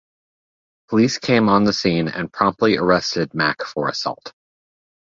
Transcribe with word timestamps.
Police 0.89 1.19
came 1.19 1.47
on 1.47 1.65
the 1.65 1.73
scene 1.73 2.07
and 2.07 2.33
promptly 2.33 2.75
arrested 2.75 3.35
Mack 3.35 3.61
for 3.63 3.87
assault. 3.87 4.33